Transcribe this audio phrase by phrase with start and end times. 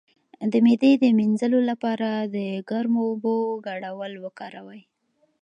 [0.51, 2.37] د معدې د مینځلو لپاره د
[2.69, 3.33] ګرمو اوبو
[3.67, 4.81] ګډول وکاروئ